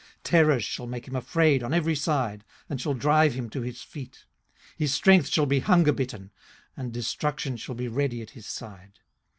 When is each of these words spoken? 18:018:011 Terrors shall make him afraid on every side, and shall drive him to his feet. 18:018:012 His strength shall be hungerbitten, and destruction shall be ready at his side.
18:018:011 0.21 0.23
Terrors 0.23 0.63
shall 0.63 0.87
make 0.87 1.07
him 1.07 1.15
afraid 1.15 1.61
on 1.61 1.75
every 1.75 1.95
side, 1.95 2.43
and 2.67 2.81
shall 2.81 2.95
drive 2.95 3.35
him 3.35 3.51
to 3.51 3.61
his 3.61 3.83
feet. 3.83 4.25
18:018:012 4.71 4.71
His 4.77 4.93
strength 4.95 5.27
shall 5.27 5.45
be 5.45 5.61
hungerbitten, 5.61 6.31
and 6.75 6.91
destruction 6.91 7.55
shall 7.55 7.75
be 7.75 7.87
ready 7.87 8.23
at 8.23 8.31
his 8.31 8.47
side. 8.47 8.97